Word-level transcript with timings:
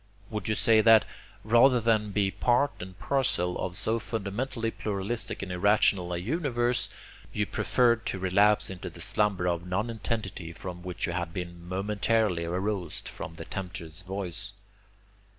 Would 0.31 0.47
you 0.49 0.55
say 0.55 0.81
that, 0.81 1.05
rather 1.43 1.79
than 1.79 2.09
be 2.09 2.31
part 2.31 2.71
and 2.79 2.97
parcel 2.97 3.55
of 3.59 3.75
so 3.75 3.99
fundamentally 3.99 4.71
pluralistic 4.71 5.43
and 5.43 5.51
irrational 5.51 6.11
a 6.11 6.17
universe, 6.17 6.89
you 7.31 7.45
preferred 7.45 8.03
to 8.07 8.17
relapse 8.17 8.71
into 8.71 8.89
the 8.89 8.99
slumber 8.99 9.47
of 9.47 9.67
nonentity 9.67 10.53
from 10.53 10.81
which 10.81 11.05
you 11.05 11.13
had 11.13 11.33
been 11.35 11.67
momentarily 11.67 12.45
aroused 12.45 13.11
by 13.15 13.27
the 13.27 13.45
tempter's 13.45 14.01
voice? 14.01 14.53